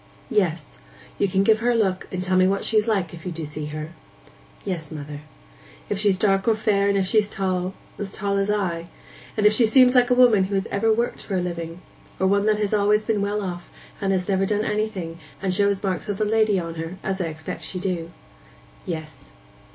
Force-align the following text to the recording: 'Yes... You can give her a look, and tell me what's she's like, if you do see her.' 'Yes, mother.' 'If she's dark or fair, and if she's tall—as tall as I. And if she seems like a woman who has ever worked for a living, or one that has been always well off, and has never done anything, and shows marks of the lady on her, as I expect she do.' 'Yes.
'Yes... 0.31 0.77
You 1.19 1.27
can 1.27 1.43
give 1.43 1.59
her 1.59 1.69
a 1.69 1.75
look, 1.75 2.07
and 2.11 2.23
tell 2.23 2.35
me 2.35 2.47
what's 2.47 2.65
she's 2.65 2.87
like, 2.87 3.13
if 3.13 3.23
you 3.23 3.31
do 3.31 3.45
see 3.45 3.65
her.' 3.67 3.91
'Yes, 4.65 4.89
mother.' 4.89 5.21
'If 5.89 5.99
she's 5.99 6.17
dark 6.17 6.47
or 6.47 6.55
fair, 6.55 6.89
and 6.89 6.97
if 6.97 7.05
she's 7.05 7.29
tall—as 7.29 8.09
tall 8.09 8.37
as 8.37 8.49
I. 8.49 8.87
And 9.37 9.45
if 9.45 9.53
she 9.53 9.63
seems 9.63 9.93
like 9.93 10.09
a 10.09 10.15
woman 10.15 10.45
who 10.45 10.55
has 10.55 10.65
ever 10.71 10.91
worked 10.91 11.21
for 11.21 11.35
a 11.35 11.39
living, 11.39 11.83
or 12.19 12.25
one 12.25 12.47
that 12.47 12.57
has 12.57 12.71
been 12.71 12.79
always 12.79 13.07
well 13.07 13.43
off, 13.43 13.69
and 14.01 14.11
has 14.11 14.27
never 14.27 14.47
done 14.47 14.65
anything, 14.65 15.19
and 15.39 15.53
shows 15.53 15.83
marks 15.83 16.09
of 16.09 16.17
the 16.17 16.25
lady 16.25 16.57
on 16.57 16.73
her, 16.81 16.97
as 17.03 17.21
I 17.21 17.25
expect 17.25 17.61
she 17.61 17.79
do.' 17.79 18.09
'Yes. 18.87 19.29